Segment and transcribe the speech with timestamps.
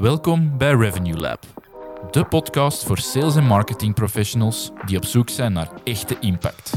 [0.00, 1.46] Welkom bij Revenue Lab,
[2.10, 6.72] de podcast voor sales en marketing professionals die op zoek zijn naar echte impact.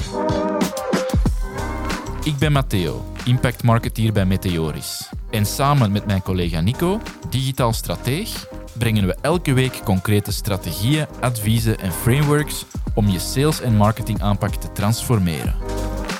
[2.24, 5.10] Ik ben Matteo, impact marketeer bij Meteoris.
[5.30, 8.48] En samen met mijn collega Nico, digitaal strateeg,
[8.78, 14.56] brengen we elke week concrete strategieën, adviezen en frameworks om je sales- en marketing aanpak
[14.56, 15.56] te transformeren.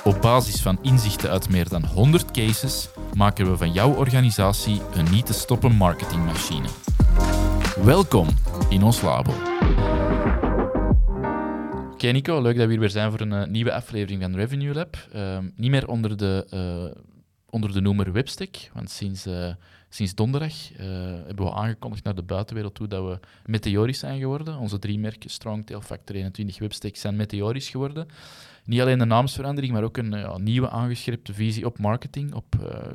[0.04, 5.10] Op basis van inzichten uit meer dan 100 cases maken we van jouw organisatie een
[5.10, 6.68] niet te stoppen marketingmachine.
[7.82, 8.28] Welkom
[8.68, 9.30] in ons labo.
[11.92, 14.74] Oké Nico, leuk dat we hier weer zijn voor een uh, nieuwe aflevering van Revenue
[14.74, 15.08] Lab.
[15.14, 17.02] Uh, niet meer onder de, uh,
[17.50, 19.52] onder de noemer Webstack, want sinds, uh,
[19.88, 20.54] sinds donderdag
[21.26, 24.58] hebben we aangekondigd naar de buitenwereld toe dat we meteorisch zijn geworden.
[24.58, 28.06] Onze drie merken Strongtail, Factor 21, Webstack zijn meteorisch geworden.
[28.64, 32.54] Niet alleen de naamsverandering, maar ook een ja, nieuwe aangescherpte visie op marketing, op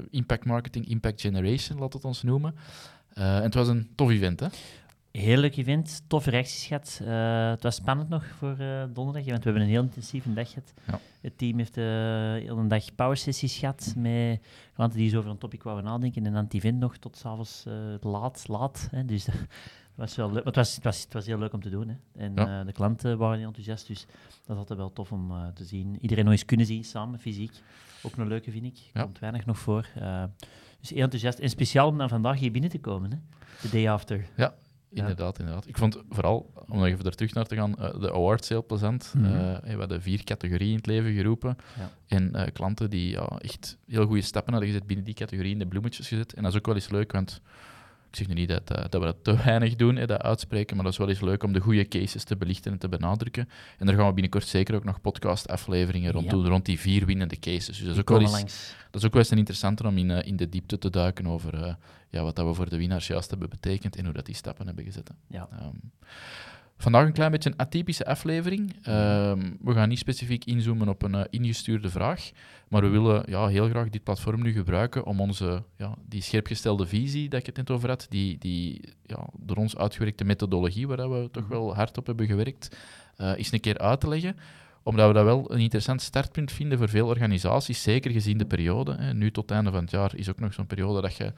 [0.09, 2.55] impact marketing, impact generation, laat het ons noemen.
[3.19, 4.47] Uh, en het was een tof event, hè?
[5.11, 6.99] Heel leuk event, toffe reacties gehad.
[7.03, 10.49] Uh, het was spannend nog voor uh, donderdag, want we hebben een heel intensieve dag
[10.49, 10.73] gehad.
[10.87, 10.99] Ja.
[11.21, 11.85] Het team heeft uh,
[12.33, 14.39] heel een dag power sessies gehad met
[14.73, 16.25] klanten die eens over een topic wouden nadenken.
[16.25, 17.65] En dan het event nog tot s'avonds
[18.01, 18.87] laat, laat.
[18.91, 19.05] Hè.
[19.05, 19.35] Dus dat
[19.95, 20.45] was wel leuk.
[20.45, 21.87] Het was, het, was, het was heel leuk om te doen.
[21.87, 22.23] Hè.
[22.23, 22.63] En ja.
[22.63, 24.05] de klanten waren heel enthousiast, dus
[24.45, 25.97] dat altijd wel tof om te zien.
[26.01, 27.61] Iedereen nog eens kunnen zien samen, fysiek.
[28.01, 28.77] Ook een leuke, vind ik.
[28.93, 29.03] Ja.
[29.03, 29.89] Komt weinig nog voor.
[30.79, 31.39] Dus heel enthousiast.
[31.39, 33.17] En speciaal om dan vandaag hier binnen te komen, hè.
[33.61, 34.25] de day after.
[34.35, 34.53] Ja,
[34.91, 35.67] Inderdaad, inderdaad.
[35.67, 38.65] Ik vond vooral, om nog even er terug naar te gaan, uh, de awards heel
[38.65, 39.13] plezant.
[39.15, 39.33] Mm -hmm.
[39.33, 41.57] uh, we hadden vier categorieën in het leven geroepen.
[41.77, 41.91] Ja.
[42.07, 45.59] En uh, klanten die ja, echt heel goede stappen hadden gezet binnen die categorie in
[45.59, 46.33] de bloemetjes gezet.
[46.33, 47.41] En dat is ook wel eens leuk, want
[48.09, 50.83] ik zeg nu niet dat, dat we dat te weinig doen, hè, dat uitspreken, maar
[50.83, 53.49] dat is wel eens leuk om de goede cases te belichten en te benadrukken.
[53.77, 56.31] En daar gaan we binnenkort zeker ook nog podcast-afleveringen rond ja.
[56.31, 57.77] doen, rond die vier winnende cases.
[57.77, 60.09] Dus dat is, ook wel eens, dat is ook wel eens een interessante om in,
[60.09, 61.73] in de diepte te duiken over uh,
[62.09, 64.65] ja, wat dat we voor de winnaars juist hebben betekend en hoe dat die stappen
[64.65, 65.09] hebben gezet.
[65.27, 65.49] Ja.
[65.61, 65.91] Um,
[66.81, 68.87] Vandaag een klein beetje een atypische aflevering.
[68.87, 72.31] Um, we gaan niet specifiek inzoomen op een uh, ingestuurde vraag,
[72.67, 76.87] maar we willen ja, heel graag dit platform nu gebruiken om onze, ja, die scherpgestelde
[76.87, 81.09] visie dat ik het net over had, die, die ja, door ons uitgewerkte methodologie, waar
[81.09, 82.77] we toch wel hard op hebben gewerkt,
[83.17, 84.35] uh, eens een keer uit te leggen
[84.89, 88.95] omdat we dat wel een interessant startpunt vinden voor veel organisaties, zeker gezien de periode.
[88.95, 89.13] Hè.
[89.13, 91.33] Nu tot het einde van het jaar is ook nog zo'n periode dat je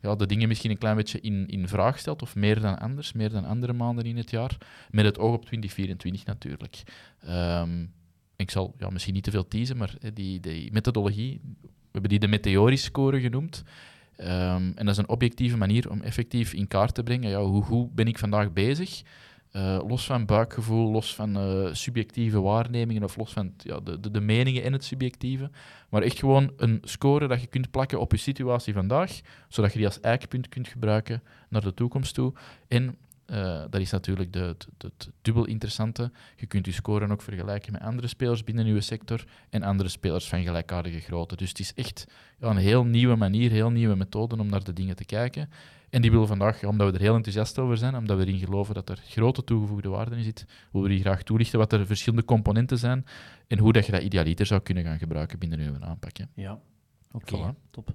[0.00, 3.12] ja, de dingen misschien een klein beetje in, in vraag stelt, of meer dan anders,
[3.12, 4.56] meer dan andere maanden in het jaar,
[4.90, 6.82] met het oog op 2024 natuurlijk.
[7.28, 7.92] Um,
[8.36, 12.18] ik zal ja, misschien niet te veel teasen, maar die, die methodologie, we hebben die
[12.18, 13.62] de meteoriscore genoemd.
[14.20, 17.62] Um, en dat is een objectieve manier om effectief in kaart te brengen, ja, hoe
[17.62, 19.02] goed ben ik vandaag bezig?
[19.56, 24.10] Uh, los van buikgevoel, los van uh, subjectieve waarnemingen of los van ja, de, de,
[24.10, 25.50] de, meningen in het subjectieve.
[25.88, 29.78] Maar echt gewoon een score dat je kunt plakken op je situatie vandaag, zodat je
[29.78, 32.32] die als eikpunt kunt gebruiken naar de toekomst toe.
[32.68, 36.10] En uh, dat is natuurlijk de, het, het dubbel interessante.
[36.36, 40.28] Je kunt je score ook vergelijken met andere spelers binnen uw sector en andere spelers
[40.28, 41.36] van gelijkaardige grootte.
[41.36, 42.06] Dus het is echt
[42.40, 45.50] ja, een heel nieuwe manier, heel nieuwe methode om naar de dingen te kijken.
[45.90, 48.74] En die willen vandaag, omdat we er heel enthousiast over zijn, omdat we erin geloven
[48.74, 52.24] dat er grote toegevoegde waarde in zit, willen we hier graag toelichten wat er verschillende
[52.24, 53.06] componenten zijn
[53.46, 56.16] en hoe dat je dat idealiter zou kunnen gaan gebruiken binnen uw aanpak.
[56.16, 56.24] Hè.
[56.34, 56.60] Ja,
[57.12, 57.70] oké, okay, voilà.
[57.70, 57.94] top.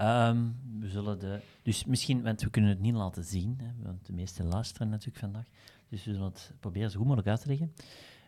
[0.00, 4.06] Um, we zullen de, dus misschien, want we kunnen het niet laten zien, hè, want
[4.06, 5.46] de meeste luisteren natuurlijk vandaag,
[5.88, 7.72] dus we zullen het proberen zo goed mogelijk uit te leggen.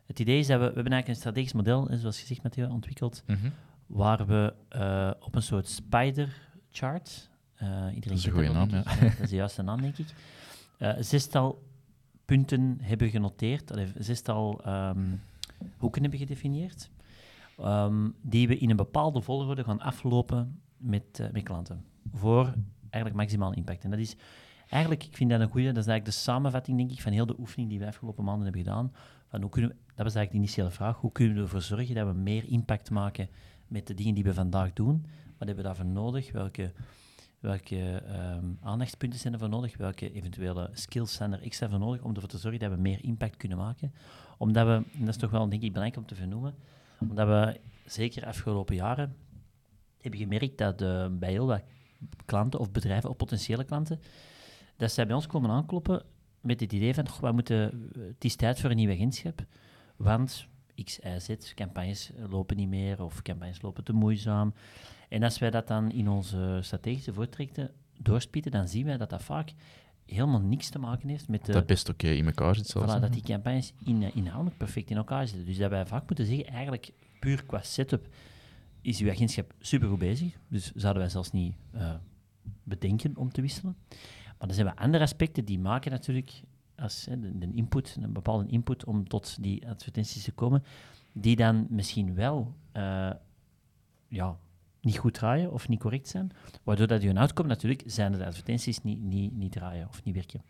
[0.04, 3.22] Het idee is dat we, we hebben eigenlijk een strategisch model, zoals gezegd Matteo, ontwikkeld,
[3.26, 3.52] mm -hmm.
[3.86, 6.40] waar we uh, op een soort spider
[6.70, 7.30] chart,
[7.62, 8.82] uh, iedereen dat is een goede naam, ja.
[8.82, 10.14] Dat is de juiste naam, denk ik.
[10.78, 11.62] Uh, zestal
[12.24, 15.22] punten hebben genoteerd, allee, zestal um,
[15.76, 16.90] hoeken hebben gedefinieerd,
[17.60, 21.84] um, die we in een bepaalde volgorde gaan aflopen met, uh, met klanten.
[22.12, 22.54] Voor
[22.90, 23.84] eigenlijk maximaal impact.
[23.84, 24.16] En dat is
[24.68, 27.26] eigenlijk, ik vind dat een goede, dat is eigenlijk de samenvatting, denk ik, van heel
[27.26, 28.92] de oefening die we afgelopen maanden hebben gedaan.
[29.28, 30.96] Van hoe kunnen dat was eigenlijk de initiële vraag.
[30.96, 33.28] Hoe kunnen we ervoor zorgen dat we meer impact maken
[33.68, 35.06] met de dingen die we vandaag doen?
[35.38, 36.32] Wat hebben we daarvoor nodig?
[36.32, 36.72] Welke
[37.40, 38.02] welke
[38.36, 42.28] um, aandachtspunten zijn er voor nodig, welke eventuele skills zijn er voor nodig om ervoor
[42.28, 43.94] te zorgen dat we meer impact kunnen maken.
[44.38, 46.54] Omdat we, en dat is toch wel denk ik belangrijk om te vernoemen,
[46.98, 49.16] omdat we zeker afgelopen jaren
[50.06, 51.62] hebben gemerkt dat uh, bij heel wat
[52.24, 54.00] klanten of bedrijven of potentiële klanten,
[54.76, 56.02] dat zij bij ons komen aankloppen
[56.40, 59.44] met het idee van, we moeten, het is tijd voor een nieuw agentschap,
[59.96, 60.46] want
[60.84, 64.54] X, Y, Z, campagnes lopen niet meer of campagnes lopen te moeizaam.
[65.08, 69.22] En als wij dat dan in onze strategische voortrekten doorspieten, dan zien wij dat dat
[69.22, 69.52] vaak
[70.06, 71.44] helemaal niks te maken heeft met...
[71.44, 72.96] De, dat best oké okay in elkaar zit zelfs.
[72.96, 75.46] Voilà, dat die campagnes in, uh, inhoudelijk perfect in elkaar zitten.
[75.46, 78.08] Dus dat wij vaak moeten zeggen, eigenlijk puur qua setup
[78.86, 80.38] is uw agentschap supergoed bezig.
[80.48, 81.94] Dus zouden wij zelfs niet uh,
[82.62, 83.76] bedenken om te wisselen.
[84.38, 86.42] Maar er zijn wel andere aspecten die maken natuurlijk
[86.76, 90.62] als hè, de, de input, een bepaalde input om tot die advertenties te komen,
[91.12, 93.10] die dan misschien wel uh,
[94.08, 94.38] ja,
[94.86, 96.30] niet goed draaien of niet correct zijn.
[96.62, 100.14] Waardoor dat je een outcome natuurlijk zijn de advertenties niet, niet, niet draaien of niet
[100.14, 100.42] werken.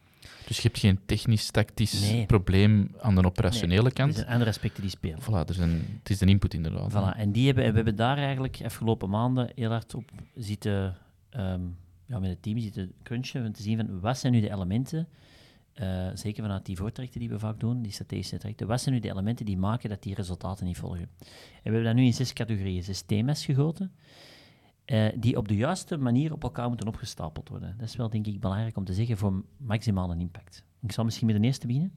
[0.46, 4.10] Dus je hebt geen technisch-tactisch probleem aan de operationele nee, kant.
[4.10, 5.20] Er zijn andere aspecten die spelen.
[5.22, 6.92] Voilà, er zijn, het is een input inderdaad.
[6.92, 10.96] Voilà, en die hebben, we hebben daar eigenlijk afgelopen maanden heel hard op zitten,
[11.36, 14.50] um, ja, met het team zitten crunchen, om te zien van wat zijn nu de
[14.50, 15.08] elementen,
[15.80, 19.00] uh, zeker vanuit die voortrajecten die we vaak doen, die strategische trajecten, wat zijn nu
[19.00, 21.00] de elementen die maken dat die resultaten niet volgen.
[21.00, 21.26] En
[21.62, 23.92] we hebben dat nu in zes categorieën, zes thema's gegoten.
[24.86, 27.74] Uh, die op de juiste manier op elkaar moeten opgestapeld worden.
[27.78, 30.64] Dat is wel, denk ik, belangrijk om te zeggen voor maximale impact.
[30.82, 31.92] Ik zal misschien met de eerste beginnen.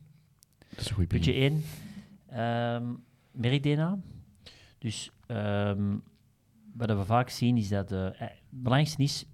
[0.70, 1.64] Dat is een goed Puntje 1,
[2.82, 4.00] um, merk-DNA.
[4.78, 6.04] Dus um,
[6.74, 9.26] wat we vaak zien is dat uh, het belangrijkste is,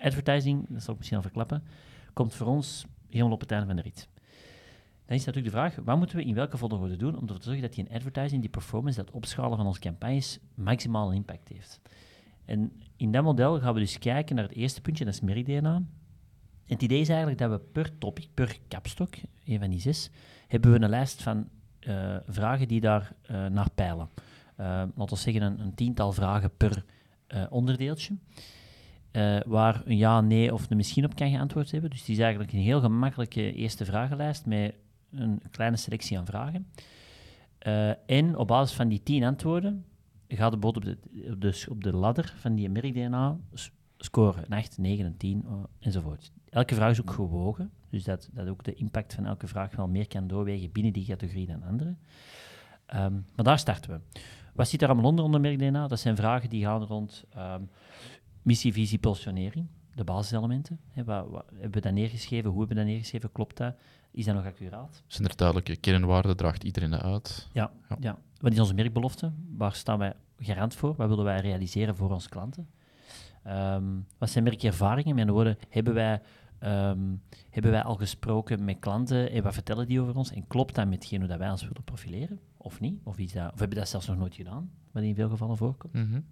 [0.00, 1.62] advertising, dat zal ik misschien al verklappen,
[2.12, 4.08] komt voor ons helemaal op het einde van de rit.
[5.06, 7.44] Dan is natuurlijk de vraag, wat moeten we in welke volgorde doen om ervoor te
[7.44, 11.80] zorgen dat die advertising, die performance, dat opschalen van onze campagnes, maximaal impact heeft.
[12.44, 15.74] En in dat model gaan we dus kijken naar het eerste puntje, dat is merk-DNA.
[15.74, 19.14] En het idee is eigenlijk dat we per topic, per kapstok,
[19.44, 20.10] een van die zes,
[20.46, 21.48] hebben we een lijst van
[21.80, 24.08] uh, vragen die daar uh, naar peilen.
[24.60, 26.84] Uh, laten we zeggen een, een, tiental vragen per
[27.50, 28.16] onderdeeltje.
[29.46, 31.90] Waar een ja, nee of een misschien op kan geantwoord hebben.
[31.90, 34.74] Dus die is eigenlijk een heel gemakkelijke eerste vragenlijst met
[35.10, 36.66] een kleine selectie aan vragen.
[38.06, 39.84] en op basis van die tien antwoorden
[40.28, 40.98] gaat de boot op de,
[41.38, 43.36] de, op de ladder van die merk-DNA
[43.98, 44.44] scoren.
[44.48, 46.32] Een 8, 9, een 10 uh, enzovoort.
[46.48, 49.88] Elke vraag is ook gewogen, dus dat, dat ook de impact van elke vraag wel
[49.88, 51.94] meer kan doorwegen binnen die categorie dan andere.
[52.94, 54.20] Um, maar daar starten we.
[54.54, 55.88] Wat zit er allemaal onder onder merk-DNA?
[55.88, 57.68] Dat zijn vragen die gaan rond um,
[58.46, 60.80] missie, visie, positionering, de basiselementen.
[60.90, 62.50] He, wat, wat, hebben we dat neergeschreven?
[62.50, 63.32] Hoe hebben we dat neergeschreven?
[63.32, 63.74] Klopt dat?
[64.10, 65.02] Is dat nog accuraat?
[65.06, 66.36] Zijn er duidelijke kernwaarden?
[66.36, 67.48] Draagt iedereen dat uit?
[67.52, 67.96] Ja, ja.
[68.00, 68.18] ja.
[68.40, 69.32] Wat is onze merkbelofte?
[69.56, 70.94] Waar staan wij garant voor?
[70.96, 72.68] Wat willen wij realiseren voor onze klanten?
[73.46, 75.14] Um, wat zijn merkervaringen?
[75.14, 76.20] Met woorden, hebben wij,
[76.60, 80.32] um, hebben wij al gesproken met klanten en wat vertellen die over ons?
[80.32, 82.40] En klopt dat met hetgeen dat wij ons willen profileren?
[82.56, 83.00] Of niet?
[83.02, 84.70] Of, dat, of hebben we dat zelfs nog nooit gedaan?
[84.92, 85.92] Wat in veel gevallen voorkomt.
[85.92, 86.24] Mm -hmm.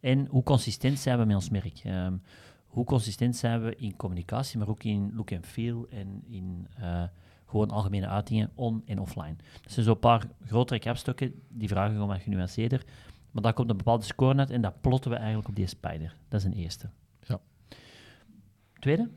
[0.00, 1.82] En hoe consistent zijn we met ons merk?
[1.86, 2.22] Um,
[2.66, 7.02] hoe consistent zijn we in communicatie, maar ook in look and feel en in uh,
[7.46, 9.36] gewoon algemene uitingen on- en offline.
[9.62, 12.84] Dat zijn zo'n paar grotere kapstokken, die vragen gewoon wat genuanceerder.
[13.30, 16.14] Maar daar komt een bepaalde score uit en dat plotten we eigenlijk op die spider.
[16.28, 16.88] Dat is een eerste.
[17.26, 17.40] Ja.
[18.78, 19.08] Tweede?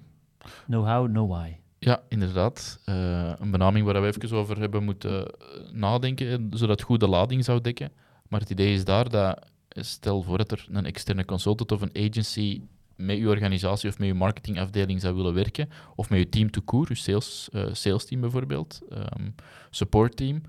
[0.65, 1.55] Know how, know why.
[1.79, 2.81] Ja, inderdaad.
[2.85, 5.35] Uh, een benaming waar we even over hebben moeten
[5.73, 7.91] nadenken, zodat het goed de lading zou dekken.
[8.27, 12.09] Maar het idee is daar dat, stel voor dat er een externe consultant of een
[12.09, 12.61] agency
[12.95, 16.61] met je organisatie of met je marketingafdeling zou willen werken, of met je team to
[16.65, 19.35] court, je sales, uh, sales team bijvoorbeeld, um,
[19.69, 20.41] support team,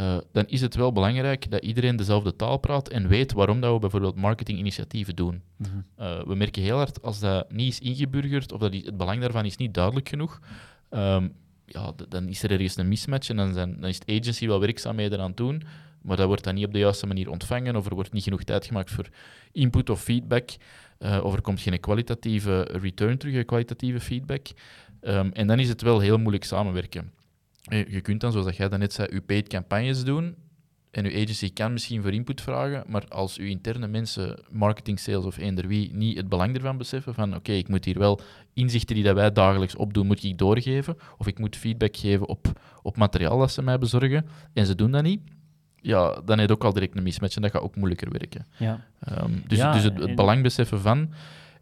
[0.00, 3.72] uh, dan is het wel belangrijk dat iedereen dezelfde taal praat en weet waarom dat
[3.72, 5.42] we bijvoorbeeld marketinginitiatieven doen.
[5.56, 5.84] Mm -hmm.
[5.98, 9.44] uh, we merken heel hard als dat niet is ingeburgerd of dat het belang daarvan
[9.44, 10.40] is niet duidelijk genoeg,
[10.90, 11.32] um,
[11.64, 14.60] ja, dan is er ergens een mismatch en dan, zijn, dan is het agency wel
[14.60, 15.62] werkzaamheden aan het doen,
[16.02, 18.42] maar dat wordt dan niet op de juiste manier ontvangen of er wordt niet genoeg
[18.42, 19.08] tijd gemaakt voor
[19.52, 20.50] input of feedback.
[20.98, 24.46] Uh, of er komt geen kwalitatieve return terug, kwalitatieve feedback.
[25.00, 27.12] Um, en dan is het wel heel moeilijk samenwerken.
[27.68, 30.34] Je kunt dan, zoals jij net zei, je paid campagnes doen.
[30.90, 35.24] En uw agency kan misschien voor input vragen, maar als uw interne mensen, marketing, sales
[35.24, 38.20] of eender wie, niet het belang ervan beseffen van oké, ik moet hier wel
[38.54, 42.60] inzichten die dat wij dagelijks opdoen, moet ik doorgeven, of ik moet feedback geven op,
[42.82, 45.20] op materiaal dat ze mij bezorgen, en ze doen dat niet,
[45.80, 48.46] ja, dan heb je ook al direct een mismatch en dat gaat ook moeilijker werken.
[48.56, 48.80] Ja.
[49.22, 51.12] Um, dus, Ja, dus het, het belang beseffen van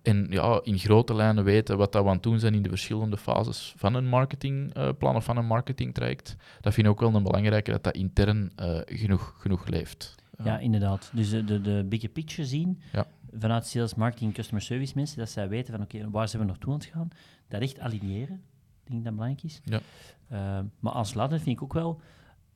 [0.06, 2.68] en ja, in grote lijnen weten wat dat we aan het doen zijn in de
[2.68, 7.22] verschillende fases van een marketingplan of van een marketingtraject, dat vind ik ook wel een
[7.22, 10.14] belangrijke dat dat intern eh, genoeg, genoeg leeft.
[10.44, 11.10] Ja, inderdaad.
[11.12, 13.06] Dus de, de, bigger picture zien Ja.
[13.38, 16.72] vanuit sales, marketing, customer service mensen, dat zij weten van oké, waar zijn we naartoe
[16.72, 17.08] aan het gaan,
[17.48, 18.42] dat echt aligneren,
[18.84, 19.60] ik denk dat belangrijk is.
[19.64, 19.80] Ja.
[20.28, 22.00] Eh, maar als later vind ik ook wel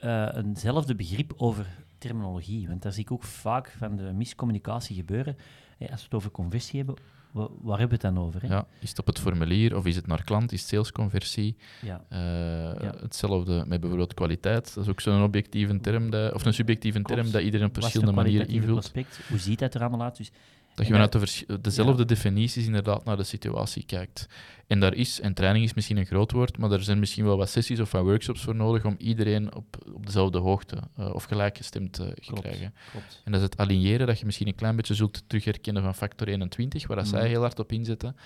[0.01, 1.67] eh, eenzelfde begrip over
[1.99, 5.37] terminologie, want daar zie ik ook vaak van de miscommunicatie gebeuren.
[5.79, 6.97] Hey, als we het over conversie hebben,
[7.31, 8.43] wa- waar hebben we het dan over?
[8.43, 8.49] Hè?
[8.49, 11.57] Ja, is het op het formulier of is het naar klant, is het salesconversie?
[11.83, 12.05] Ja.
[12.09, 14.75] Eh, Hetzelfde met bijvoorbeeld kwaliteit.
[14.75, 17.21] Dat is ook zo'n objectieve term, dat, of een subjectieve Klopt.
[17.21, 18.73] term dat iedereen op verschillende manieren invult.
[18.79, 19.21] prospect?
[19.29, 20.17] Hoe ziet dat er allemaal uit?
[20.17, 20.31] Dus
[20.75, 21.13] Dat je vanuit
[21.47, 24.27] de dezelfde definities inderdaad naar de situatie kijkt.
[24.67, 27.37] En daar is, en training is misschien een groot woord, maar er zijn misschien wel
[27.37, 31.25] wat sessies of wat workshops voor nodig om iedereen op, op dezelfde hoogte eh, of
[31.25, 32.41] gelijkgestemd te Klopt.
[32.41, 32.75] krijgen.
[32.91, 33.21] klopt.
[33.25, 36.29] En dat is het aligneren, dat je misschien een klein beetje zult terugherkennen van factor
[36.29, 37.29] 21, waar dat zij Mhm.
[37.29, 38.17] heel hard op inzetten.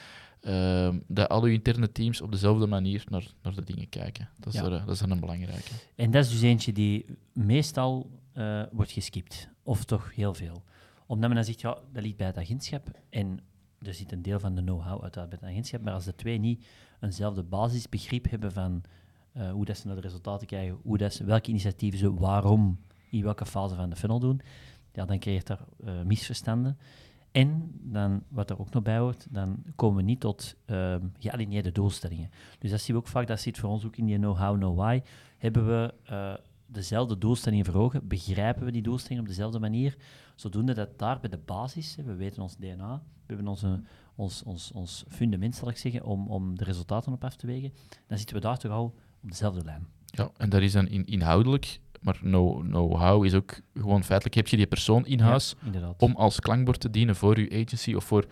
[0.41, 4.29] ehm, dat al uw interne teams op dezelfde manier naar, naar de dingen kijken.
[4.39, 4.67] Dat is, Ja.
[4.67, 5.71] er, dat is een belangrijke.
[5.97, 9.49] En dat is dus eentje die meestal eh, wordt geskipt.
[9.63, 10.65] Of toch heel veel.
[11.07, 12.91] Omdat men dan zegt, ja, dat ligt bij het agentschap.
[13.11, 13.41] En
[13.79, 15.83] er zit een deel van de know-how uit bij het agentschap.
[15.83, 16.67] Maar als de twee niet
[17.01, 18.83] eenzelfde basisbegrip hebben van
[19.33, 22.79] eh, hoe dat ze naar de resultaten krijgen, hoe dat ze, welke initiatieven ze waarom
[23.11, 24.41] in welke fase van de funnel doen,
[24.93, 26.79] ja, dan je daar eh, misverstanden.
[27.31, 31.73] En dan, wat er ook nog bij hoort, dan komen we niet tot ehm gealigneerde
[31.73, 32.31] doelstellingen.
[32.59, 35.03] Dus dat zien we ook vaak, dat zit voor ons ook in die know-how, know-why.
[35.39, 36.35] Hebben we eh,
[36.75, 38.09] dezelfde doelstellingen voor ogen?
[38.09, 39.97] Begrijpen we die doelstellingen op dezelfde manier?
[40.35, 43.83] Zodoende dat daar bij de basis, we weten ons DNA, we hebben onze,
[44.15, 47.73] ons, ons, ons fundament, zal ik zeggen, om, om de resultaten op af te wegen,
[48.07, 49.87] dan zitten we daar toch al op dezelfde lijn.
[50.07, 54.37] Ja, en dat is dan in, inhoudelijk, maar know- know-how is ook gewoon feitelijk.
[54.37, 57.95] Heb je die persoon in huis Ja, om als klankbord te dienen voor je agency
[57.95, 58.27] of voor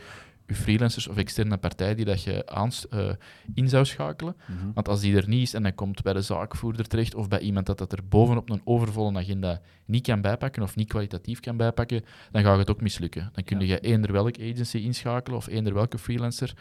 [0.46, 3.11] je freelancers of externe partij die dat je aans, eh,
[3.54, 4.37] in zou schakelen?
[4.46, 4.72] Mhm.
[4.75, 7.40] Want als die er niet is en dan komt bij de zaakvoerder terecht of bij
[7.40, 11.56] iemand dat dat er bovenop een overvolle agenda niet kan bijpakken of niet kwalitatief kan
[11.56, 13.30] bijpakken, dan gaat het ook mislukken.
[13.32, 13.66] Dan kun Ja.
[13.66, 16.52] je eender welke agency inschakelen of eender welke freelancer.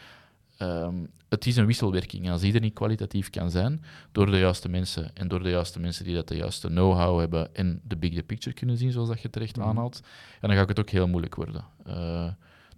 [0.56, 0.94] Ehm,
[1.28, 2.24] het is een wisselwerking.
[2.26, 5.50] En als die er niet kwalitatief kan zijn, door de juiste mensen en door de
[5.50, 9.08] juiste mensen die dat de juiste know-how hebben en de big picture kunnen zien, zoals
[9.08, 9.66] dat je terecht Mhm.
[9.68, 10.00] aanhaalt,
[10.40, 11.64] en dan gaat het ook heel moeilijk worden.
[11.86, 12.28] Eh,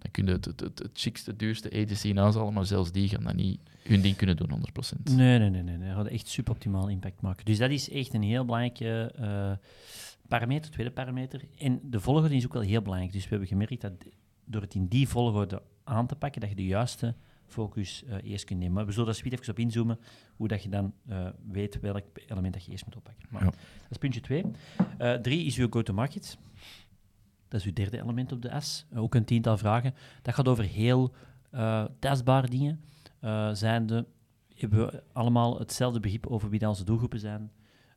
[0.05, 3.09] dan kun je het, het, het, het chicste, duurste agency huis halen, maar zelfs die
[3.09, 5.15] gaan dat niet hun ding kunnen doen, 100%.
[5.15, 5.77] Nee, nee, nee, nee.
[5.77, 7.45] Dat gaat echt suboptimaal impact maken.
[7.45, 9.51] Dus dat is echt een heel belangrijke eh,
[10.27, 11.41] parameter, tweede parameter.
[11.57, 13.13] En de volgorde is ook wel heel belangrijk.
[13.13, 13.93] Dus we hebben gemerkt dat
[14.45, 17.15] door het in die volgorde aan te pakken, dat je de juiste
[17.47, 18.75] focus eh, eerst kunt nemen.
[18.75, 19.99] Maar we zullen daar even op inzoomen,
[20.35, 23.25] hoe dat je dan eh, weet welk element dat je eerst moet oppakken.
[23.29, 23.49] Maar Ja.
[23.49, 24.43] Dat is puntje twee.
[24.97, 26.37] Eh, drie is uw go-to-market.
[27.55, 28.85] Dat is uw derde element op de S.
[28.89, 29.93] Eh, ook een tiental vragen.
[30.21, 31.13] Dat gaat over heel
[31.51, 32.81] eh, testbare dingen.
[33.19, 34.05] Eh zijn de,
[34.55, 37.51] hebben we allemaal hetzelfde begrip over wie dan onze doelgroepen zijn?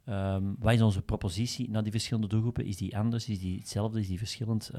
[0.05, 2.65] Ehm, wat is onze propositie naar die verschillende doelgroepen?
[2.65, 3.29] Is die anders?
[3.29, 4.01] Is die hetzelfde?
[4.01, 4.71] Is die verschillend?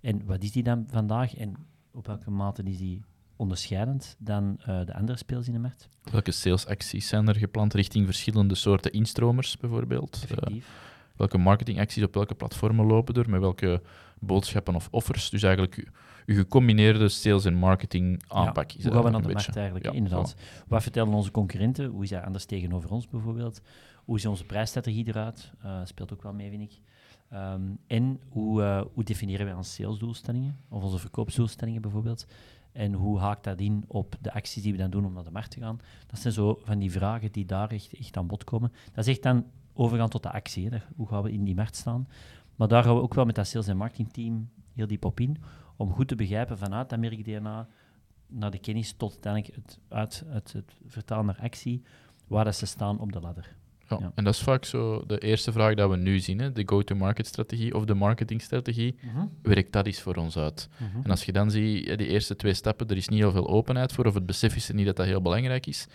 [0.00, 1.34] En wat is die dan vandaag?
[1.34, 1.54] En
[1.92, 3.02] op welke mate is die
[3.36, 5.88] onderscheidend dan de andere spelers in de markt?
[6.10, 10.20] Welke salesacties zijn er gepland richting verschillende soorten instromers, bijvoorbeeld?
[10.22, 10.91] Effectief.
[11.22, 13.82] Welke marketingacties op welke platformen lopen er, met welke
[14.18, 15.30] boodschappen of offers?
[15.30, 15.84] Dus eigenlijk uw,
[16.26, 18.70] uw gecombineerde sales- en marketing aanpak.
[18.70, 19.84] Ja, is hoe gaan we naar de markt eigenlijk?
[19.84, 20.34] Ja, inderdaad.
[20.66, 21.86] Wat vertellen onze concurrenten?
[21.86, 23.60] Hoe is dat anders tegenover ons bijvoorbeeld?
[24.04, 25.52] Hoe is onze prijsstrategie eruit?
[25.62, 26.80] Eh, speelt ook wel mee, vind ik.
[27.28, 30.56] Ehm, en hoe, eh, hoe definiëren wij onze salesdoelstellingen?
[30.68, 32.26] Of onze verkoopsdoelstellingen bijvoorbeeld?
[32.72, 35.30] En hoe haakt dat in op de acties die we dan doen om naar de
[35.30, 35.80] markt te gaan?
[36.06, 38.72] Dat zijn zo van die vragen die daar echt, echt aan bod komen.
[38.92, 40.68] Dat is echt dan overgaan tot de actie.
[40.68, 40.78] Hè.
[40.96, 42.08] Hoe gaan we in die markt staan?
[42.56, 45.36] Maar daar gaan we ook wel met dat sales- en marketingteam heel diep op in,
[45.76, 47.68] om goed te begrijpen vanuit dat merk-DNA
[48.26, 51.82] naar de kennis tot uiteindelijk het, uit, het, het vertalen naar actie,
[52.26, 53.56] waar dat ze staan op de ladder.
[54.00, 54.12] Ja, Ja.
[54.14, 57.74] En dat is vaak zo de eerste vraag dat we nu zien, hè, de go-to-market-strategie
[57.74, 58.94] of de marketingstrategie.
[59.42, 60.68] Werkt dat eens voor ons uit?
[61.02, 63.92] En als je dan ziet, die eerste twee stappen, er is niet heel veel openheid
[63.92, 65.86] voor, of het besef is er niet dat dat heel belangrijk is.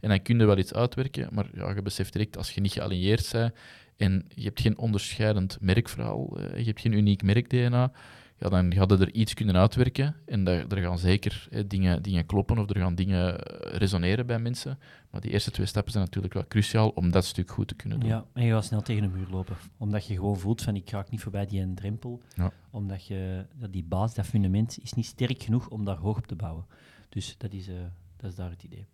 [0.00, 2.72] En dan kun je wel iets uitwerken, maar ja, je beseft direct, als je niet
[2.72, 3.52] gealigneerd bent
[3.96, 7.92] en je hebt geen onderscheidend merkverhaal, eh, je hebt geen uniek merk-DNA,
[8.38, 12.26] ja, dan je er iets kunnen uitwerken en daar, er gaan zeker hè, dingen, dingen
[12.26, 14.78] kloppen of er gaan dingen eh, resoneren bij mensen.
[15.10, 18.00] Maar die eerste twee stappen zijn natuurlijk wel cruciaal om dat stuk goed te kunnen
[18.00, 18.08] doen.
[18.08, 19.56] Ja, en je gaat snel tegen een muur lopen.
[19.76, 22.22] Omdat je gewoon voelt van ik raak niet voorbij die drempel.
[22.34, 22.52] Ja.
[22.70, 26.26] Omdat je, dat die basis, dat fundament, is niet sterk genoeg om daar hoog op
[26.26, 26.64] te bouwen.
[27.08, 27.74] Dus dat is, eh,
[28.16, 28.86] dat is daar het idee.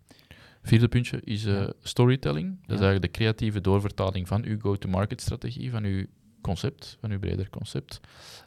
[0.61, 2.47] Vierde puntje is eh, storytelling.
[2.47, 6.05] Dat is eigenlijk de creatieve doorvertaling van uw go-to-market-strategie, van uw
[6.41, 7.99] concept, van uw breder concept.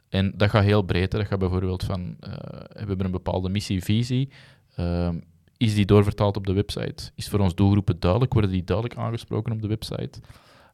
[0.08, 1.10] En dat gaat heel breed.
[1.10, 2.30] Dat gaat bijvoorbeeld van, eh,
[2.68, 4.28] we hebben een bepaalde missie-visie.
[4.74, 5.18] Ehm,
[5.56, 7.10] is die doorvertaald op de website?
[7.14, 8.32] Is voor ons doelgroepen duidelijk?
[8.32, 10.20] Worden die duidelijk aangesproken op de website?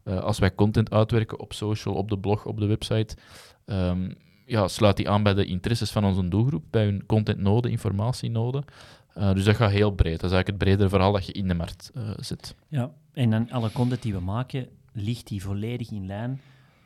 [0.03, 3.17] Eh, als wij content uitwerken op social, op de blog, op de website,
[3.65, 4.11] ehm,
[4.47, 8.65] ja, sluit die aan bij de interesses van onze doelgroep, bij hun contentnoden, informatienoden.
[9.15, 10.21] Eh, dus dat gaat heel breed.
[10.21, 12.55] Dat is eigenlijk het bredere verhaal dat je in de markt eh, zet.
[12.69, 16.41] Ja, en dan alle content die we maken, ligt die volledig in lijn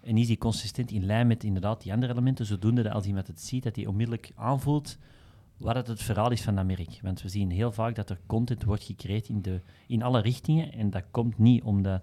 [0.07, 3.27] en is die consistent in lijn met inderdaad die andere elementen, zodoende dat als iemand
[3.27, 4.99] het ziet, dat hij onmiddellijk aanvoelt
[5.57, 6.99] wat het, het verhaal is van dat merk.
[7.03, 10.73] Want we zien heel vaak dat er content wordt gecreëerd in, de, in alle richtingen
[10.73, 12.03] en dat komt niet omdat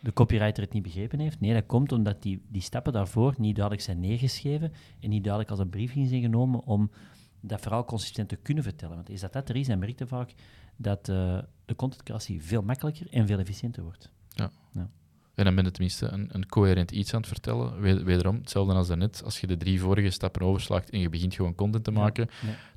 [0.00, 1.40] de copywriter het niet begrepen heeft.
[1.40, 5.50] Nee, dat komt omdat die, die stappen daarvoor niet duidelijk zijn neergeschreven en niet duidelijk
[5.50, 6.90] als een briefing zijn genomen om
[7.40, 8.94] dat verhaal consistent te kunnen vertellen.
[8.94, 10.34] Want is dat dat er is, dan merk je vaak
[10.76, 14.10] dat eh, de contentcreatie veel makkelijker en veel efficiënter wordt.
[15.34, 17.80] En dan ben je tenminste een, een coherent iets aan het vertellen.
[17.80, 19.22] wederom, hetzelfde als daarnet.
[19.24, 22.28] Als je de drie vorige stappen overslaagt en je begint gewoon content te maken,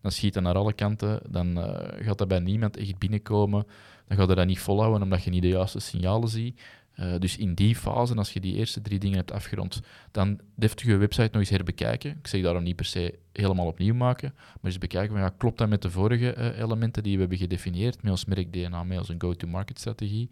[0.02, 1.20] dan schiet dat naar alle kanten.
[1.30, 3.66] Dan eh, gaat dat bij niemand echt binnenkomen.
[4.08, 6.60] Dan gaat je dat niet volhouden omdat je niet de juiste signalen ziet.
[7.00, 9.82] Uh, dus in die fase, als je die eerste drie dingen hebt afgerond,
[10.12, 12.12] dan deftig je website nog eens herbekijken.
[12.12, 15.58] Ik zeg daarom niet per se helemaal opnieuw maken, maar eens bekijken, van, ja, klopt
[15.58, 18.98] dat met de vorige uh, elementen die we hebben gedefinieerd, met ons merk DNA, met
[18.98, 20.30] onze go-to-market strategie?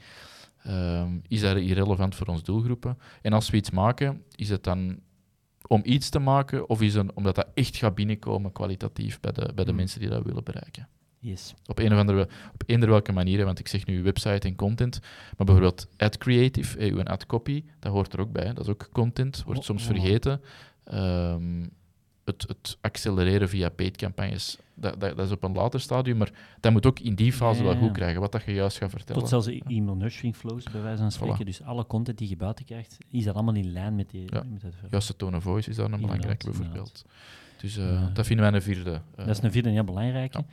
[0.67, 2.98] Um, is dat irrelevant voor ons doelgroepen?
[3.22, 5.00] En als we iets maken, is het dan
[5.67, 9.51] om iets te maken of is het omdat dat echt gaat binnenkomen kwalitatief bij de,
[9.55, 9.77] bij de mm.
[9.77, 10.88] mensen die dat willen bereiken?
[11.20, 11.53] Yes.
[11.65, 15.00] Op een of andere, op eender welke manier, want ik zeg nu website en content,
[15.38, 18.53] maar bijvoorbeeld ad creative, eh, een ad copy, dat hoort er ook bij.
[18.53, 19.89] Dat is ook content, wordt oh, soms oh.
[19.89, 20.41] vergeten.
[20.93, 21.72] Um,
[22.25, 26.32] het, het, accelereren via paid campagnes, dat, dat, dat, is op een later stadium, maar
[26.60, 29.22] dat moet ook in die fase wel goed krijgen, wat dat je juist gaat vertellen.
[29.22, 31.46] Tot zelfs e-mail nurturing flows, bij wijze van spreken.
[31.46, 34.25] Dus alle content die je buiten krijgt, is dat allemaal in lijn met die...
[34.34, 34.44] Ja.
[34.44, 37.06] Met juiste tone of voice is daar een belangrijk, bijvoorbeeld.
[37.62, 38.92] Dus uh, dat vinden wij een vierde.
[38.92, 40.46] Uh, dat is een vierde heel belangrijke.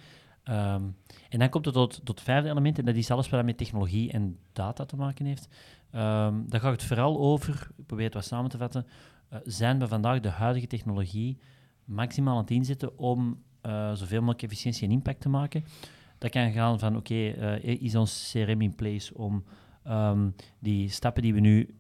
[0.43, 0.83] Ehm,
[1.29, 3.57] en dan komt het tot, tot het vijfde element, en dat is alles wat met
[3.57, 5.49] technologie en data te maken heeft.
[5.95, 8.87] Um, daar gaat het vooral over, ik probeer het wat samen te vatten,
[9.33, 11.39] uh, zijn we vandaag de huidige technologie
[11.91, 15.65] maximaal aan het inzetten om uh, zoveel mogelijk efficiëntie en impact te maken.
[16.19, 19.45] Dat kan gaan van, oké, uh, is ons CRM in place om
[19.89, 21.75] um, die stappen die we nu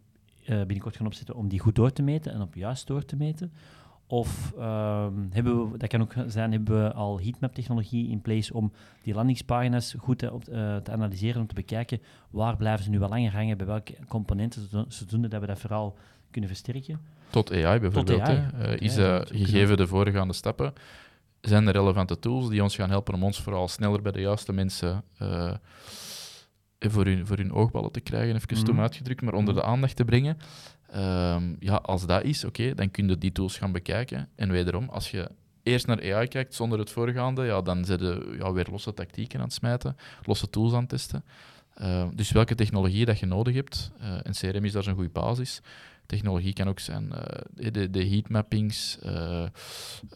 [0.47, 3.53] binnenkort gaan opzetten, om die goed door te meten en op juist door te meten?
[4.07, 8.73] Of um, hebben we, dat kan ook zijn, hebben we al heatmap-technologie in place om
[9.03, 10.39] die landingspagina's goed te,
[10.83, 12.01] te, analyseren, om te bekijken
[12.31, 15.97] waar blijven ze nu wel langer hangen, bij welke componenten, zodoende dat we dat vooral
[16.31, 17.01] kunnen versterken.
[17.31, 18.25] Tot AI bijvoorbeeld.
[18.25, 18.49] Tot AI.
[18.61, 20.73] Uh, is, uh, gegeven de voorgaande stappen,
[21.41, 24.53] zijn er relevante tools die ons gaan helpen om ons vooral sneller bij de juiste
[24.53, 25.55] mensen uh,
[26.79, 28.65] voor, hun, voor hun oogballen te krijgen, even mm.
[28.65, 28.81] -hmm.
[28.81, 30.39] uitgedrukt, maar onder de aandacht te brengen.
[30.97, 34.29] Um, ja, als dat is, oké, dan kun je die tools gaan bekijken.
[34.37, 35.31] En wederom, als je
[35.63, 39.39] eerst naar AI kijkt zonder het voorgaande, ja, dan zit je ja, weer losse tactieken
[39.39, 41.25] aan het smijten, losse tools aan het testen.
[41.83, 45.11] Uh, dus welke technologie dat je nodig hebt, uh, en CRM is daar zo'n goede
[45.11, 45.61] basis.
[46.11, 48.99] Technologie kan ook zijn uh, de, de heatmappings,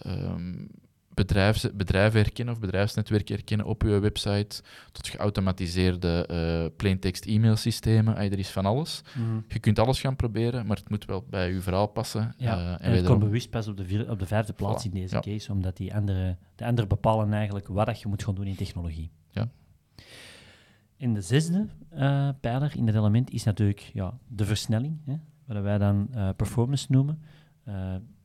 [0.07, 0.71] um,
[1.15, 8.17] bedrijfs, bedrijven herkennen of bedrijfsnetwerken herkennen op je website, tot geautomatiseerde uh, plaintext e-mailsystemen.
[8.17, 9.03] er is van alles.
[9.15, 9.41] Mhm.
[9.49, 12.35] Je kunt alles gaan proberen, maar het moet wel bij je verhaal passen.
[12.37, 14.91] Ja, uh, en, en het komt bewust pas op de, op de vijfde plaats in
[14.91, 18.57] deze case, omdat die andere, de anderen bepalen eigenlijk wat je moet gaan doen in
[18.57, 19.11] technologie.
[19.31, 19.49] Ja.
[20.97, 25.63] In de zesde uh, pijler in het element is natuurlijk ja, de versnelling, hè, wat
[25.63, 27.23] wij dan performance noemen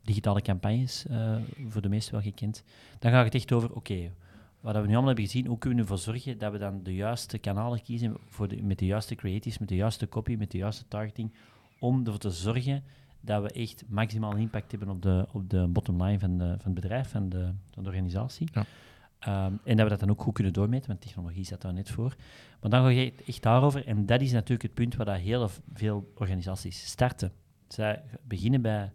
[0.09, 1.35] digitale campagnes, uh,
[1.67, 2.63] voor de meesten wel gekend.
[2.99, 4.11] Dan gaat het echt over, oké,
[4.59, 6.95] wat we nu allemaal hebben gezien, hoe kunnen we ervoor zorgen dat we dan de
[6.95, 10.87] juiste kanalen kiezen voor met de juiste creatives, met de juiste copy, met de juiste
[10.87, 11.33] targeting,
[11.79, 12.83] om ervoor te zorgen
[13.21, 16.71] dat we echt maximaal impact hebben op de, op de bottom line van, de, van
[16.71, 18.47] het bedrijf, van de, de organisatie.
[18.53, 18.65] Ja.
[19.27, 21.89] Um, en dat we dat dan ook goed kunnen doormeten, want technologie zat daar net
[21.89, 22.15] voor.
[22.61, 26.11] Maar dan ga je echt daarover, en dat is natuurlijk het punt waar heel veel
[26.15, 27.31] organisaties starten.
[27.67, 28.91] Zij beginnen bij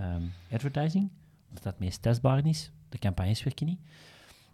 [0.00, 1.10] um, advertising,
[1.48, 2.72] omdat dat het meest testbaar is.
[2.88, 3.80] De campagnes werken niet.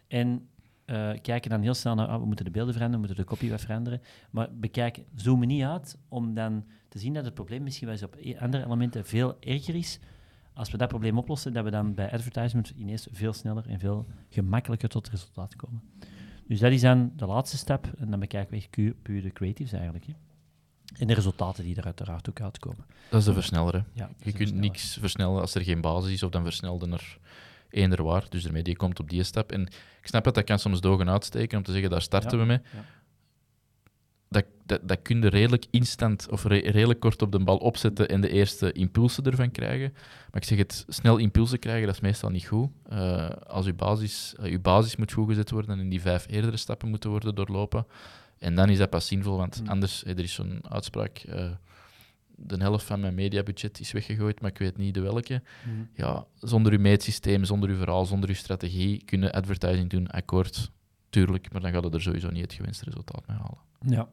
[0.08, 0.48] En
[0.86, 3.36] uh, kijken dan heel snel naar, oh, we moeten de beelden veranderen, we moeten de
[3.36, 4.00] copy veranderen.
[4.30, 8.04] Maar bekijken, zoomen niet uit om dan te zien dat het probleem misschien wel eens
[8.04, 9.98] op e-, andere elementen veel erger is.
[10.54, 14.06] Als we dat probleem oplossen, dat we dan bij advertisement ineens veel sneller en veel
[14.28, 15.82] gemakkelijker tot resultaat komen.
[16.46, 17.92] Dus dat is dan de laatste stap.
[17.98, 18.70] En dan bekijken we echt
[19.02, 20.06] puur de creatives eigenlijk.
[20.06, 20.12] Hè.
[20.98, 22.84] En de resultaten die er uiteraard ook uitkomen.
[23.10, 23.84] Dat is de versneller.
[23.92, 27.18] Ja, je kunt niks versnellen als er geen basis is, of dan versnelde er
[27.70, 28.24] eender waar.
[28.28, 29.52] Dus ermee, die komt op die stap.
[29.52, 29.62] En
[30.00, 32.60] ik snap dat dat kan soms dogen uitsteken om te zeggen, daar starten we mee.
[32.72, 32.84] Ja.
[34.66, 38.28] Dat, dat, kun je redelijk instant of redelijk kort op de bal opzetten en de
[38.28, 39.92] eerste impulsen ervan krijgen.
[39.92, 42.68] Maar ik zeg het, snel impulsen krijgen, dat is meestal niet goed.
[42.92, 46.88] Uh, als je basis, uh, basis moet goed gezet worden en die vijf eerdere stappen
[46.88, 47.86] moeten worden doorlopen,
[48.38, 49.68] en dan is dat pas zinvol, want mm.
[49.68, 51.50] anders, er is zo'n uitspraak, uh,
[52.36, 55.42] de helft van mijn mediabudget is weggegooid, maar ik weet niet de welke.
[55.66, 55.88] Mm.
[55.94, 60.70] Ja, zonder uw meetsysteem, zonder uw verhaal, zonder uw strategie, kunnen advertising doen, akkoord,
[61.10, 63.58] tuurlijk, maar dan gaat het er sowieso niet het gewenste resultaat mee halen.
[63.86, 64.08] Ja.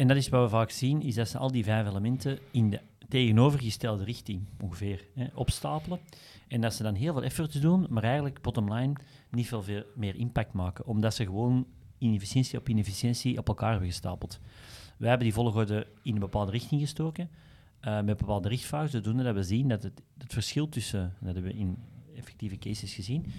[0.00, 2.70] En dat is wat we vaak zien, is dat ze al die vijf elementen in
[2.70, 6.00] de tegenovergestelde richting ongeveer hè, opstapelen.
[6.48, 8.92] En dat ze dan heel veel effort doen, maar eigenlijk bottom line
[9.30, 10.86] niet veel meer impact maken.
[10.86, 11.66] Omdat ze gewoon
[11.98, 14.40] inefficiëntie op inefficiëntie op elkaar hebben gestapeld.
[14.96, 17.30] Wij hebben die volgorde in een bepaalde richting gestoken,
[17.82, 21.52] uh, met bepaalde richtfouten, zodoende dat we zien dat het, het verschil tussen, dat hebben
[21.52, 21.76] we in
[22.16, 23.32] effectieve cases gezien,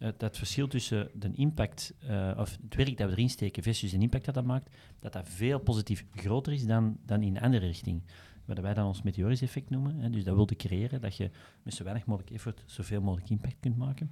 [0.00, 3.90] het, het verschil tussen de impact, uh, of het werk dat we erin steken versus
[3.90, 7.40] de impact dat dat maakt, dat dat veel positief groter is dan, dan in de
[7.40, 8.02] andere richting.
[8.44, 9.96] Wat wij dan ons meteorisch effect noemen.
[9.98, 10.10] Hè.
[10.10, 11.30] Dus dat wilde creëren dat je
[11.62, 14.10] met zo weinig mogelijk effort zoveel mogelijk impact kunt maken.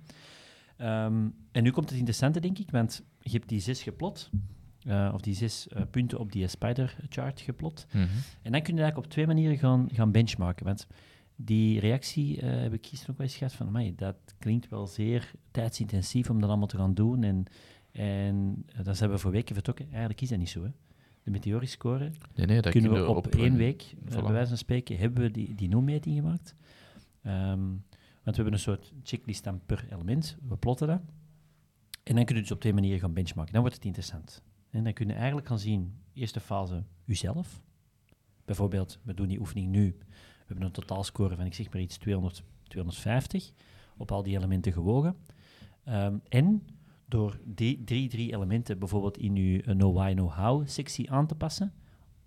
[0.81, 4.31] Um, en nu komt het interessante, denk ik, want je hebt die zes geplot.
[4.87, 7.87] Uh, of die zes uh, punten op die spider-chart geplot.
[7.93, 8.11] Mm -hmm.
[8.43, 10.67] En dan kun je eigenlijk op twee manieren gaan, gaan benchmarken.
[10.67, 10.87] Want
[11.41, 14.87] die reactie uh, heb ik gisteren ook wel eens gehad van, amai, dat klinkt wel
[14.87, 17.23] zeer tijdsintensief om dat allemaal te gaan doen.
[17.23, 17.45] En,
[17.93, 19.87] en dat zijn we voor weken vertrokken.
[19.91, 20.63] Eigenlijk is dat niet zo.
[20.63, 20.71] Hè.
[21.23, 24.09] De meteorisch score nee, nee, dat kunnen we op, op één week, voilà.
[24.09, 26.55] bij wijze van spreken, hebben we die, die noemmeting gemaakt.
[27.23, 27.85] Um,
[28.23, 30.37] want we hebben een soort checklist dan per element.
[30.49, 31.01] We plotten dat.
[32.03, 33.53] En dan kun je dus op twee manieren gaan benchmarken.
[33.53, 34.43] Dan wordt het interessant.
[34.71, 37.63] En dan kun je eigenlijk gaan zien, eerste fase, uzelf.
[38.45, 39.97] Bijvoorbeeld, we doen die oefening nu.
[40.49, 43.53] We hebben een totaalscore van, ik zeg maar iets, 200, 250
[43.97, 45.17] op al die elementen gewogen.
[45.89, 46.67] Um, en
[47.07, 51.35] door die drie, drie elementen bijvoorbeeld in uw No Why, No How sectie aan te
[51.35, 51.73] passen,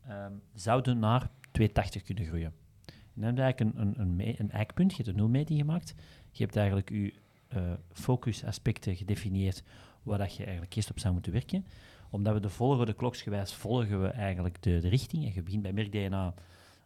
[0.09, 2.53] um, zouden naar 280 kunnen groeien.
[2.85, 5.93] En dan heb je eigenlijk een, een, een, een eikpunt, je hebt een nulmeting gemaakt.
[6.31, 7.13] Je hebt eigenlijk je
[7.55, 9.63] uh, focusaspecten gedefinieerd
[10.03, 11.65] waar dat je eigenlijk eerst op zou moeten werken.
[12.09, 15.25] Omdat we de volgorde kloksgewijs volgen we eigenlijk de, de richting.
[15.25, 16.33] En je begint bij merk-DNA,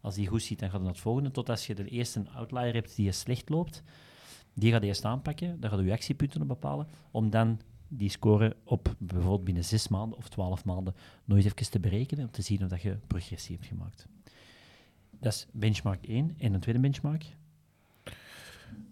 [0.06, 1.32] als die goed ziet, dan gaat het naar het volgende.
[1.32, 3.84] Tot als je de eerste outlier hebt die je slecht loopt,
[4.54, 5.60] die gaat eerst aanpakken.
[5.60, 10.18] Daar gaat je actiepunten op bepalen, om dan die score op bijvoorbeeld binnen zes maanden
[10.18, 10.96] of twaalf maanden
[11.28, 14.08] eens even te berekenen, om te zien of dat je progressie hebt gemaakt.
[15.20, 16.36] Dat is benchmark 1.
[16.38, 17.26] En een tweede benchmark?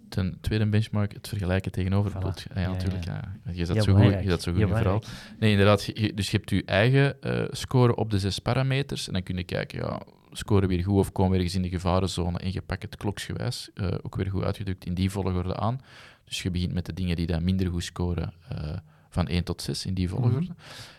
[0.10, 2.26] Ten tweede benchmark het vergelijken tegenover voilà.
[2.26, 3.06] het Ja, ja, natuurlijk.
[3.06, 3.36] Ja.
[3.52, 5.02] Je zat zo goed, je zat zo goed in verhaal.
[5.39, 5.84] Nee, inderdaad.
[5.84, 9.08] Je, dus je hebt je eigen uh, score op de zes parameters.
[9.08, 10.02] En dan kun je kijken, ja,
[10.37, 12.37] scoren weer goed of komen we ergens in de gevarenzone.
[12.37, 15.81] En je pakt het kloksgewijs, uh, ook weer goed uitgedrukt, in die volgorde aan.
[16.25, 18.33] Dus je begint met de dingen die dan minder goed scoren.
[18.51, 18.73] Uh,
[19.09, 20.39] van 1 tot 6 in die volgorde.
[20.39, 20.55] Mm -hmm.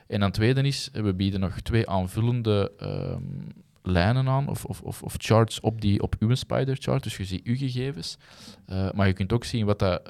[0.06, 5.02] En dan tweede is, we bieden nog twee aanvullende um, lijnen aan of, of, of,
[5.02, 7.02] of, charts op, die, op uw spider chart.
[7.02, 8.16] Dus je ziet uw gegevens.
[8.66, 10.02] Uh, maar je kunt ook zien wat dat,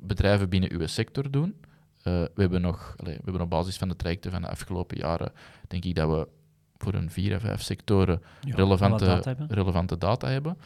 [0.00, 1.54] bedrijven binnen uw sector doen.
[2.02, 5.32] We, hebben nog, allez, we hebben op basis van de trajecten van de afgelopen jaren,
[5.68, 6.28] denk ik dat we
[6.82, 10.56] voor een vier of vijf sectoren ja, relevante, data relevante data hebben.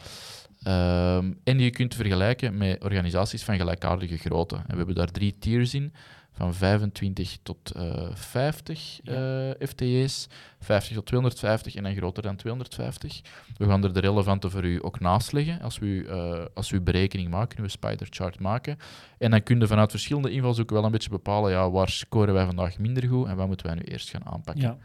[0.67, 4.55] Um, en je kunt vergelijken met organisaties van gelijkaardige grootte.
[4.55, 5.93] En we hebben daar drie tiers in
[6.37, 9.47] van 25 tot uh, 50 ja.
[9.47, 10.27] uh, FTE's,
[10.59, 13.21] 50 tot 250 en dan groter dan 250.
[13.57, 16.81] We gaan er de relevante voor u ook naast leggen als we, uh, als uw
[16.81, 18.77] berekening maken, uw spider chart maken.
[19.17, 22.45] En dan kun je vanuit verschillende invalshoeken wel een beetje bepalen ja, waar scoren wij
[22.45, 24.63] vandaag minder goed en wat moeten wij nu eerst gaan aanpakken.
[24.63, 24.77] Ja.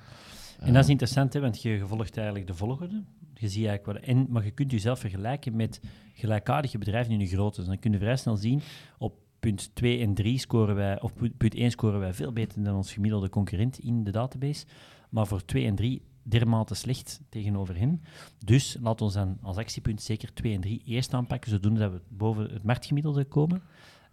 [0.64, 3.02] En dat is interessant, hè, want je volgt eigenlijk de volgorde.
[3.34, 5.80] Je ziet eigenlijk wat, en, maar je kunt jezelf vergelijken met
[6.14, 7.60] gelijkaardige bedrijven in je grootte.
[7.60, 8.60] Dus dan kun je vrij snel zien
[8.98, 12.76] op punt 2 en 3 scoren wij, of punt 1 scoren wij veel beter dan
[12.76, 14.66] ons gemiddelde concurrent in de database.
[15.10, 18.02] Maar voor 2 en 3 dermate slecht tegenover hen.
[18.44, 22.00] Dus laat ons dan als actiepunt zeker 2 en 3 eerst aanpakken, zodoende dat we
[22.08, 23.62] boven het marktgemiddelde komen.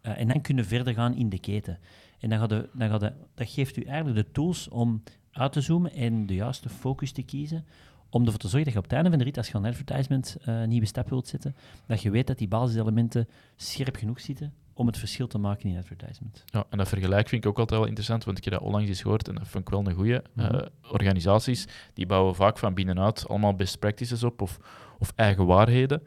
[0.04, 1.80] Uh, en dan kunnen we verder gaan in de keten.
[2.20, 5.04] En dan gaat de, dan gaat de, dat geeft u eigenlijk de tools om
[5.39, 7.65] uit te zoomen en de juiste focus te kiezen
[8.10, 9.65] om ervoor te zorgen dat je op het einde van de rit, als je een
[9.65, 14.54] advertisement uh, nieuwe stap wilt zetten, dat je weet dat die basiselementen scherp genoeg zitten
[14.73, 16.43] om het verschil te maken in advertisement.
[16.45, 18.89] Ja, en dat vergelijk vind ik ook altijd wel interessant, want ik heb dat onlangs
[18.89, 20.23] eens gehoord en dat vond ik wel een goede.
[20.34, 20.56] Mm -hmm.
[20.56, 24.60] uh, organisaties die bouwen vaak van binnenuit allemaal best practices op of,
[24.99, 26.04] of eigen waarheden,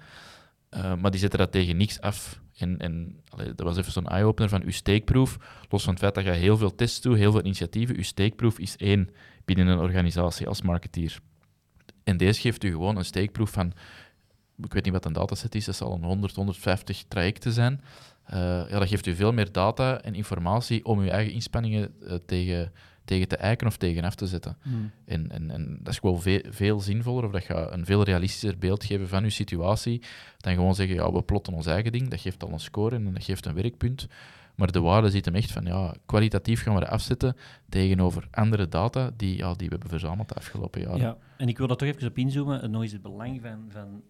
[0.71, 2.40] uh, maar die zetten dat tegen niks af.
[2.62, 5.38] En, dat was even zo'n eye-opener van uw steekproef.
[5.68, 8.59] Los van het feit dat je heel veel tests doet, heel veel initiatieven, uw steekproef
[8.59, 9.11] is één
[9.44, 11.18] binnen een organisatie als marketeer.
[12.05, 13.72] En deze geeft u gewoon een steekproef van,
[14.57, 17.81] ik weet niet wat een dataset is, dat zal een 100, 150 trajecten zijn.
[18.31, 18.37] Uh,
[18.68, 22.72] ja, dat geeft u veel meer data en informatie om uw eigen inspanningen uh, tegen,
[23.05, 24.57] tegen te eiken of tegen af te zetten.
[24.62, 24.91] Mm.
[25.05, 28.59] En, en, en dat is gewoon veel, veel zinvoller, of dat gaat een veel realistischer
[28.59, 30.03] beeld geven van uw situatie,
[30.38, 33.12] dan gewoon zeggen, ja, we plotten ons eigen ding, dat geeft al een score en
[33.12, 34.09] dat geeft een werkpunt.
[34.55, 37.37] Maar de waarde zit hem echt van, ja, kwalitatief gaan we dat afzetten
[37.69, 40.99] tegenover andere data die, ja, die we hebben verzameld de afgelopen jaren.
[40.99, 42.71] Ja, en ik wil daar toch even op inzoomen.
[42.71, 44.03] Nog eens het belang van, van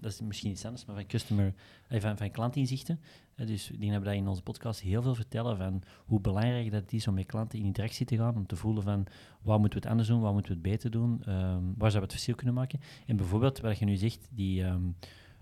[0.00, 1.54] dat is misschien iets anders, maar van customer,
[1.88, 3.00] eh, van, van klantinzichten.
[3.34, 7.08] Dus die hebben dat in onze podcast heel veel vertellen van hoe belangrijk dat is
[7.08, 9.06] om met klanten in interactie te gaan, om te voelen van
[9.42, 11.92] waar moeten we het anders doen, waar moeten we het beter doen, um, waar zouden
[11.92, 12.80] we het verschil kunnen maken.
[13.06, 14.96] En bijvoorbeeld, wat je nu zegt, die, um,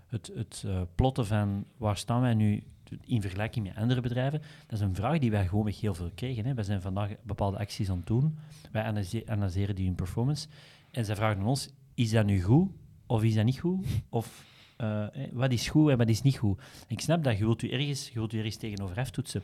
[0.07, 2.63] het, het uh, plotten van waar staan wij nu
[3.01, 6.45] in vergelijking met andere bedrijven, dat is een vraag die wij gewoon heel veel kregen.
[6.45, 6.53] Hè.
[6.53, 8.37] Wij zijn vandaag bepaalde acties aan het doen,
[8.71, 8.83] wij
[9.25, 10.47] analyseren die in performance,
[10.91, 12.69] en zij vragen ons, is dat nu goed
[13.05, 13.85] of is dat niet goed?
[14.09, 14.45] Of
[14.81, 16.59] uh, wat is goed en wat is niet goed?
[16.87, 19.43] ik snap dat, je wilt u ergens, je wilt u ergens tegenover aftoetsen.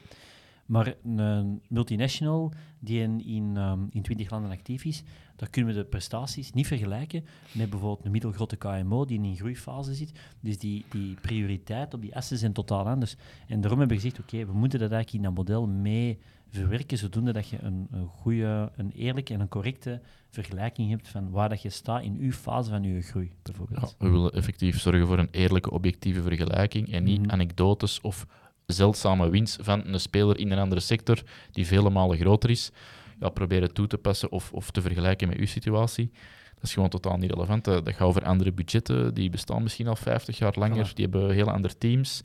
[0.71, 5.03] Maar een multinational die in, in, um, in 20 landen actief is,
[5.35, 9.35] daar kunnen we de prestaties niet vergelijken met bijvoorbeeld een middelgrote KMO die in een
[9.35, 10.11] groeifase zit.
[10.39, 13.15] Dus die, die prioriteit op die assen zijn totaal anders.
[13.47, 16.97] En daarom hebben we gezegd, oké, we moeten dat eigenlijk in dat model mee verwerken,
[16.97, 21.49] zodoende dat je een, een goede, een eerlijke en een correcte vergelijking hebt van waar
[21.49, 23.95] dat je staat in uw fase van uw groei, bijvoorbeeld.
[23.99, 28.27] Ja, we willen effectief zorgen voor een eerlijke, objectieve vergelijking en niet mm anekdotes of
[28.71, 32.71] zeldzame winst van een speler in een andere sector die vele malen groter is,
[33.19, 36.11] ja, proberen toe te passen of, of te vergelijken met uw situatie.
[36.53, 37.63] Dat is gewoon totaal niet relevant.
[37.63, 41.51] Dat gaat over andere budgetten, die bestaan misschien al 50 jaar langer, die hebben heel
[41.51, 42.21] andere teams.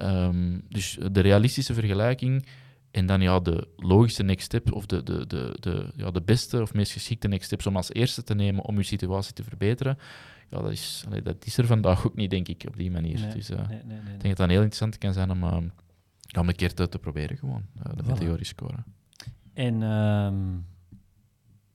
[0.00, 2.46] Um, dus de realistische vergelijking
[2.92, 6.62] en dan ja, de logische next step, of de, de, de, de, ja, de beste
[6.62, 9.98] of meest geschikte next steps om als eerste te nemen om je situatie te verbeteren,
[10.50, 13.32] ja, dat, is, dat is er vandaag ook niet, denk ik, op die manier.
[13.34, 15.56] dus uh, nee, nee, ik denk dat dat heel interessant kan zijn om, uh,
[16.38, 18.40] om een keer te, te proberen, gewoon, uh, de voilà.
[18.40, 18.84] scoren.
[19.54, 20.58] En uh,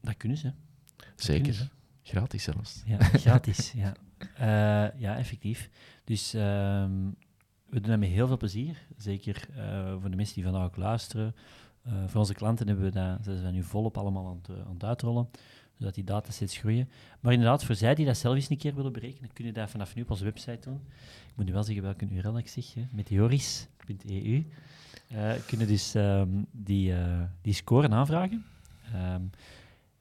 [0.01, 0.51] dat kunnen ze.
[1.15, 1.53] Zeker.
[1.53, 1.67] ze.
[2.01, 2.83] Gratis zelfs.
[2.85, 3.93] Ja, gratis, ja.
[5.05, 5.69] ja, effectief.
[6.03, 7.09] Dus ehm,
[7.69, 8.77] we doen dat met heel veel plezier.
[8.97, 11.35] Zeker uh, voor de mensen die vandaag ook luisteren.
[11.87, 14.83] Uh, voor onze klanten hebben we dat, zijn nu volop allemaal aan het, aan het
[14.83, 15.29] uitrollen,
[15.77, 16.89] zodat die datasets groeien.
[17.19, 19.95] Maar inderdaad, voor zij die dat zelf eens een keer willen berekenen, kunnen dat vanaf
[19.95, 20.81] nu op onze website doen.
[21.27, 24.45] Ik moet nu wel zeggen welke URL ik zeg, meteoris.eu.
[25.11, 26.93] Uh, kunnen dus um, die,
[27.41, 28.45] die scoren aanvragen.
[28.95, 29.29] Um,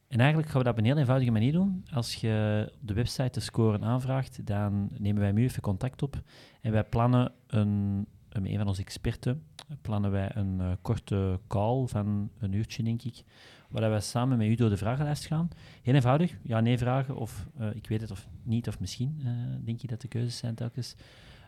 [0.08, 1.84] en eigenlijk gaan we dat op een heel eenvoudige manier doen.
[1.92, 6.22] Als je op de website de score aanvraagt, dan nemen wij nu even contact op.
[6.66, 7.96] En wij plannen een,
[8.32, 9.42] met een van onze experten,
[9.80, 13.22] plannen wij een uh, korte call van een uurtje, denk ik,
[13.68, 15.48] waar wij samen met u door de vragenlijst gaan.
[15.82, 19.30] Heel eenvoudig, ja-nee vragen, of uh, ik weet het of niet, of misschien, uh,
[19.64, 20.94] denk je dat de keuzes zijn telkens.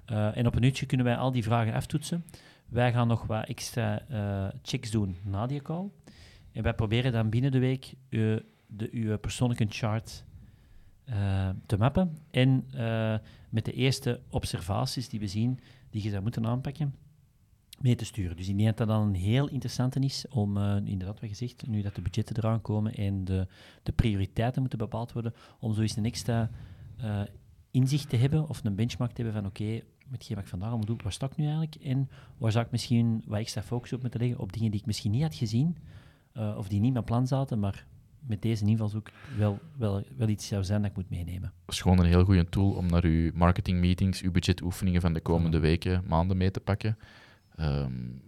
[0.07, 2.25] en op een uurtje kunnen wij al die vragen aftoetsen.
[2.69, 4.03] Wij gaan nog wat extra
[4.63, 5.91] checks doen na die call.
[6.53, 10.25] En wij proberen dan binnen de week de, uw persoonlijke chart
[11.11, 12.19] uh, te mappen.
[12.31, 13.17] En uh,
[13.49, 16.95] met de eerste observaties die we zien, die je zou moeten aanpakken,
[17.81, 18.37] mee te sturen.
[18.37, 21.83] Dus ik denk dat dat dan een heel interessante is om, inderdaad wat gezegd, nu
[21.83, 23.47] dat de budgetten eraan komen en de,
[23.83, 26.51] de prioriteiten moeten bepaald worden, om zo eens een extra
[27.71, 30.87] inzicht te hebben of een benchmark te hebben van oké, met wat ik vandaag moet
[30.87, 31.75] doen, waar sta ik nu eigenlijk?
[31.75, 34.87] En waar zou ik misschien wat extra focus op moeten leggen op dingen die ik
[34.87, 35.77] misschien niet had gezien,
[36.35, 37.87] uh, of die niet met plan zaten, maar
[38.29, 41.53] met deze invalshoek wel, wel, wel iets zou zijn dat ik moet meenemen.
[41.65, 45.21] Dat is gewoon een heel goede tool om naar uw marketingmeetings, uw budgetoefeningen van de
[45.21, 46.99] komende weken, maanden mee te pakken.
[47.61, 48.23] Um,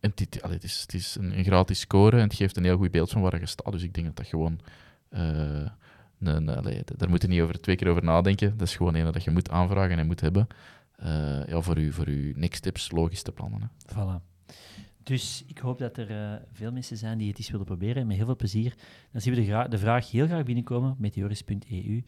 [0.00, 2.64] en dit, allee, het, is, het is een, een, gratis score en het geeft een
[2.64, 3.72] heel goed beeld van waar je staat.
[3.72, 4.60] Dus ik denk dat dat gewoon...
[5.10, 5.68] Uh,
[6.20, 8.56] een, allee, daar moet je niet over, twee keer over nadenken.
[8.56, 10.46] Dat is gewoon een dat je moet aanvragen en moet hebben.
[11.02, 13.60] Uh, ja, voor, u, voor uw next tips logisch te plannen.
[13.60, 13.94] Hè.
[13.94, 14.22] Voilà.
[15.10, 18.06] Dus ik hoop dat er uh, veel mensen zijn die het eens willen proberen.
[18.06, 18.74] Met heel veel plezier.
[19.12, 22.04] Dan zien we de, de vraag heel graag binnenkomen, meteoris.eu.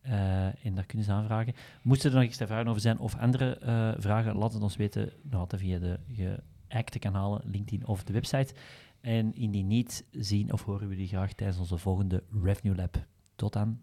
[0.00, 1.54] Eh, en daar kunnen ze aanvragen.
[1.82, 5.12] Moesten er nog extra vragen over zijn of andere uh, vragen, laat het ons weten.
[5.30, 5.98] Altijd via de
[6.68, 8.54] geëikte kanalen, LinkedIn of de website.
[9.00, 13.06] En indien niet, zien of horen we die graag tijdens onze volgende Revenue Lab.
[13.34, 13.78] Tot dan.